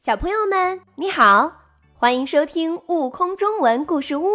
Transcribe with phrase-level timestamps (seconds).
[0.00, 1.52] 小朋友们，你好，
[1.92, 4.28] 欢迎收听《悟空中文故事屋》，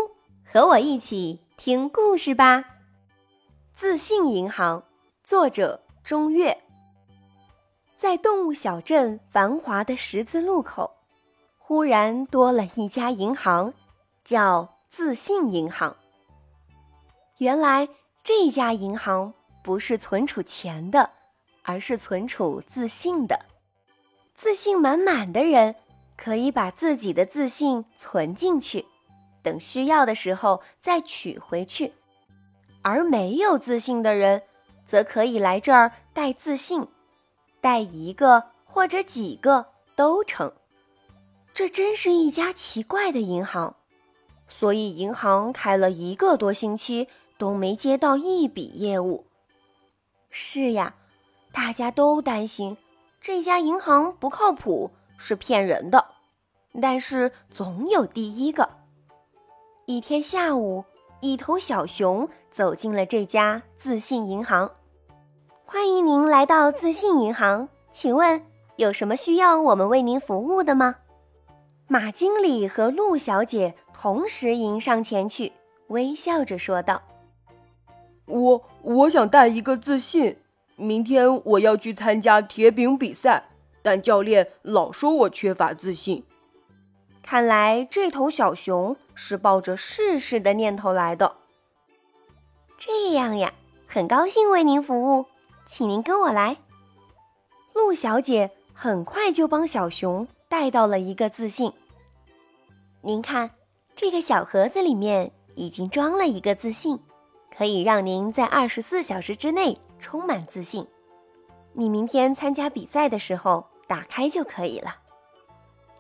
[0.45, 2.64] 和我一起听故事吧。
[3.74, 4.83] 自信银行，
[5.24, 6.56] 作者钟月。
[7.98, 10.91] 在动物小镇繁华的十字路口，
[11.57, 13.73] 忽然多了一家银行，
[14.23, 15.95] 叫自信银行。
[17.39, 17.89] 原来
[18.23, 21.09] 这家银行不是存储钱的，
[21.63, 23.36] 而是存储自信的。
[24.36, 25.75] 自信满满的人，
[26.18, 28.86] 可以把自己的自信存进去，
[29.42, 31.89] 等需要的时候再取回去；
[32.81, 34.43] 而没有自信的人，
[34.85, 36.85] 则可以来这儿带自信，
[37.62, 40.52] 带一个或者几个都成。
[41.54, 43.77] 这真是一家奇怪的银行，
[44.49, 47.07] 所以银行开了一个多星期
[47.38, 49.26] 都没接到一笔业务。
[50.29, 50.93] 是呀，
[51.54, 52.76] 大家都担心。
[53.25, 56.05] 这家银行不靠谱，是骗人的。
[56.79, 58.70] 但是总有第一个。
[59.87, 60.85] 一天下午，
[61.21, 64.70] 一头小熊走进了这家自信银行。
[65.66, 68.40] 欢迎您来到自信银行，请问
[68.76, 70.98] 有什么需要我们为您服务的吗？
[71.88, 75.52] 马经理和陆小姐同时迎上前去，
[75.88, 77.02] 微笑着说道
[78.28, 80.38] ：“我我想带一个自信。”
[80.76, 83.50] 明天我要去参加铁饼比赛，
[83.81, 86.23] 但教练老说我缺乏自信。
[87.23, 91.38] 看来这头小熊是抱着试试的念头来的。
[92.78, 93.53] 这样呀，
[93.88, 95.26] 很高兴为您服务，
[95.66, 96.58] 请您跟我来。
[97.73, 101.72] 陆小姐很快就帮小熊带到了一个自信。
[103.02, 103.52] 您看，
[103.96, 107.00] 这个小盒子里面已经装了一个自信，
[107.56, 109.80] 可以让您在二十四小时之内。
[109.98, 110.86] 充满自信，
[111.73, 114.94] 你明天参加比赛的时候打开就可以了。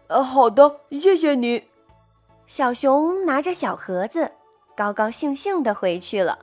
[0.07, 1.63] 呃，好的，谢谢你。
[2.45, 4.31] 小熊拿着小盒子，
[4.75, 6.37] 高高兴兴的回去了。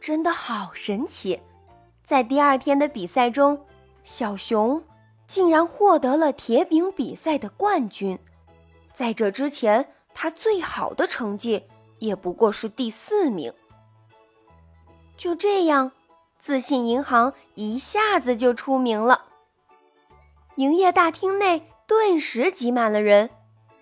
[0.00, 1.40] 真的好神奇，
[2.04, 3.64] 在第二天的比赛中，
[4.02, 4.82] 小熊
[5.28, 8.18] 竟然获得了铁饼比赛的冠军。
[8.92, 11.62] 在这之前，他最好的成绩
[11.98, 13.52] 也不过是第四名。
[15.16, 15.92] 就这样。
[16.38, 19.22] 自信银行一下子就出名了，
[20.54, 23.30] 营业大厅内顿时挤满了人，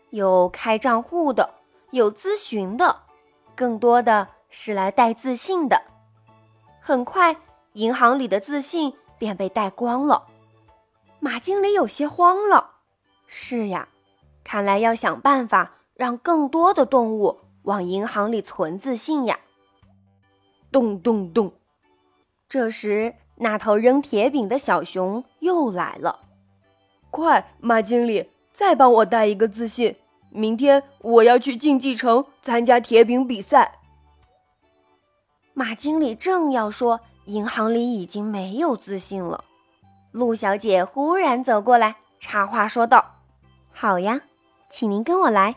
[0.09, 1.55] 有开账户的，
[1.91, 3.03] 有咨询的，
[3.55, 5.83] 更多的是来带自信的。
[6.81, 7.37] 很快，
[7.75, 10.27] 银行里的自信便被带光了。
[11.21, 12.71] 马经理有些慌了。
[13.27, 13.89] 是呀，
[14.43, 19.39] 看来要想办法让更多的动物往银行里存自信呀。
[20.75, 21.53] 咚咚咚。
[22.49, 26.23] 这时，那头扔铁饼的小熊又来了。
[27.13, 29.95] 快，马经理，再帮我带一个自信。
[30.31, 33.79] 明天我要去竞技城参加铁饼比赛。
[35.53, 39.45] 马经理正要说，银行里已经没有自信了。
[40.11, 43.21] 陆小姐忽然走过来，插话说道
[43.73, 44.23] ：“好呀，
[44.69, 45.55] 请您跟我来。”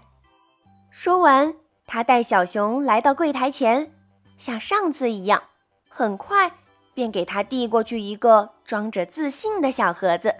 [0.91, 1.55] 说完，
[1.87, 3.91] 她带小熊来到柜台前，
[4.37, 5.43] 像上次一样，
[5.89, 6.51] 很快。
[6.93, 10.33] 便给他递过去一个装着自信的小盒子。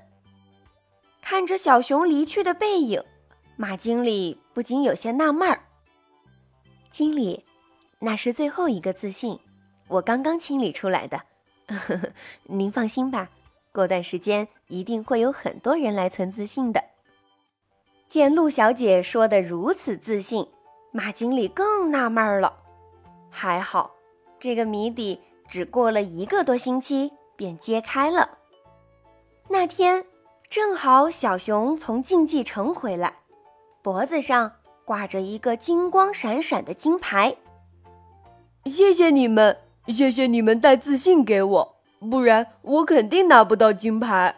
[1.21, 3.03] 看着小熊离去的背影，
[3.55, 5.61] 马经理不禁有些纳闷儿。
[6.89, 7.45] 经理，
[7.99, 9.39] 那是最后一个自信，
[9.87, 11.21] 我刚刚清理出来的。
[11.67, 12.09] 呵 呵
[12.45, 13.29] 您放心吧，
[13.71, 16.83] 过段时间一定会有很多人来存自信的。
[18.09, 20.47] 见陆小姐说的如此自信，
[20.91, 22.63] 马经理更纳闷儿了。
[23.37, 23.91] 还好，
[24.39, 25.21] 这个谜底。
[25.47, 28.39] 只过了一个多星期，便揭开了。
[29.47, 30.05] 那天
[30.49, 33.19] 正好小熊从竞技城回来，
[33.81, 34.51] 脖子上
[34.83, 37.37] 挂着一个金光闪闪的金牌。
[38.65, 41.75] 谢谢你们，谢谢你们带自信给我，
[42.11, 44.35] 不然我肯定拿不到金牌。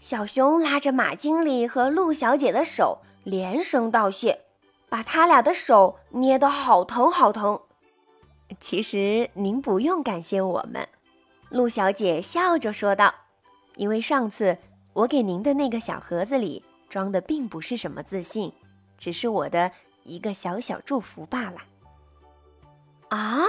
[0.00, 4.40] 小熊拉着马经理和陆小姐的手，连声道谢，
[4.88, 7.60] 把他俩的手捏得好疼好疼。
[8.60, 10.88] 其实您不用感谢我们，
[11.50, 13.14] 陆小姐笑着说道
[13.76, 14.56] ：“因为上次
[14.92, 18.52] 我给您的那个小盒子里装的并不是什么自信，
[18.96, 19.70] 只是我的
[20.04, 21.58] 一个小小祝福罢了。”
[23.10, 23.44] 啊！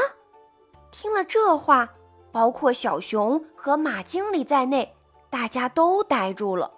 [0.91, 1.93] 听了这话，
[2.31, 4.95] 包括小熊和马经理在内，
[5.29, 6.71] 大家都呆住了。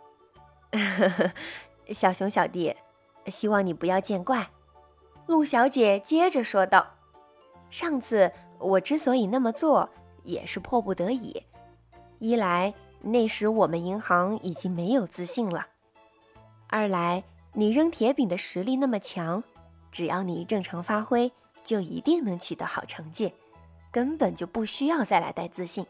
[1.93, 2.75] 小熊小弟，
[3.27, 4.49] 希望你不要见怪。”
[5.27, 6.96] 陆小姐接着说道。
[7.69, 9.89] 上次我之所以那么做，
[10.23, 11.43] 也是迫不得已。
[12.19, 15.61] 一来那时我们银行已经没有自信了；
[16.67, 17.23] 二来，
[17.53, 19.43] 你扔铁饼的实力那么强，
[19.91, 21.31] 只要你正常发挥，
[21.63, 23.31] 就一定能取得好成绩，
[23.91, 25.85] 根本就不需要再来带自信。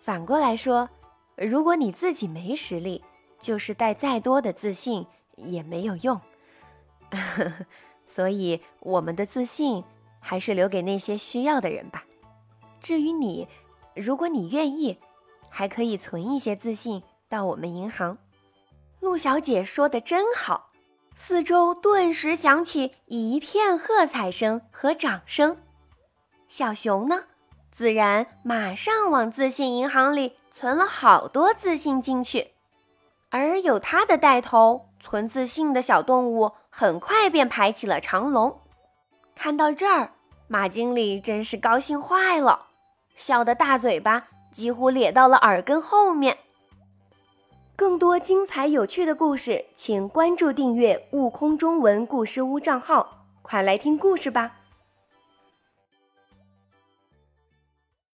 [0.00, 0.88] 反过来说，
[1.36, 3.02] 如果你自己没实力，
[3.40, 5.06] 就是带再多的自信
[5.36, 6.20] 也没有用。
[8.06, 9.82] 所以，我们的自信
[10.26, 12.04] 还是留给那些需要的人吧。
[12.80, 13.46] 至于你，
[13.94, 14.98] 如果你愿意，
[15.50, 18.16] 还可以存一些自信到我们银行。
[19.00, 20.70] 陆小姐说的真好，
[21.14, 25.58] 四周顿时响起一片喝彩声和掌声。
[26.48, 27.24] 小熊呢，
[27.70, 32.52] 自然马上往自信银行里存了好多自信进去，
[33.28, 34.88] 而有它的带头。
[35.00, 38.58] 存自信的小动物很快便排起了长龙。
[39.36, 40.13] 看到这儿，
[40.46, 42.66] 马经理真是高兴坏了，
[43.16, 46.38] 笑得大嘴巴几乎咧到了耳根后面。
[47.76, 54.58] 更多精彩有趣的故事，请关注订阅“悟空中文故事屋”账号，快来听故事吧！